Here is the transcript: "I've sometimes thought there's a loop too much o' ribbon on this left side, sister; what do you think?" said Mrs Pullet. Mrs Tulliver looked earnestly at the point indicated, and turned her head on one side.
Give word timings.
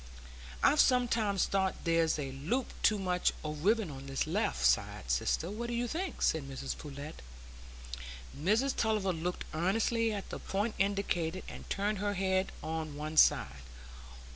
"I've 0.63 0.79
sometimes 0.79 1.45
thought 1.45 1.75
there's 1.83 2.17
a 2.17 2.31
loop 2.31 2.73
too 2.81 2.97
much 2.97 3.31
o' 3.43 3.53
ribbon 3.53 3.91
on 3.91 4.07
this 4.07 4.25
left 4.25 4.65
side, 4.65 5.11
sister; 5.11 5.51
what 5.51 5.67
do 5.67 5.75
you 5.75 5.87
think?" 5.87 6.23
said 6.23 6.49
Mrs 6.49 6.75
Pullet. 6.75 7.21
Mrs 8.35 8.75
Tulliver 8.75 9.13
looked 9.13 9.45
earnestly 9.53 10.11
at 10.11 10.31
the 10.31 10.39
point 10.39 10.73
indicated, 10.79 11.43
and 11.47 11.69
turned 11.69 11.99
her 11.99 12.15
head 12.15 12.51
on 12.63 12.95
one 12.95 13.15
side. 13.15 13.61